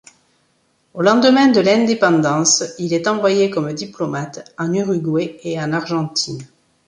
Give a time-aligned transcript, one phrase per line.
[0.95, 6.41] Au lendemain de l'indépendance, il est envoyé comme diplomate en Uruguay et en Argentine.